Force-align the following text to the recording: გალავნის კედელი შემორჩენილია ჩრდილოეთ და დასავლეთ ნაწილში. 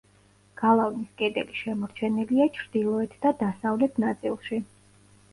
გალავნის 0.59 1.09
კედელი 1.17 1.57
შემორჩენილია 1.57 2.47
ჩრდილოეთ 2.55 3.13
და 3.25 3.33
დასავლეთ 3.43 4.01
ნაწილში. 4.05 4.59